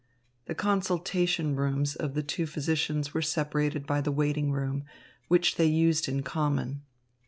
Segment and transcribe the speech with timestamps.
[0.47, 4.83] The consultation rooms of the two physicians were separated by the waiting room,
[5.27, 6.81] which they used in common.